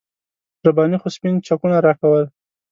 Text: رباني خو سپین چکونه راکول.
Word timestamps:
رباني 0.67 0.97
خو 1.01 1.07
سپین 1.15 1.35
چکونه 1.47 1.77
راکول. 1.85 2.23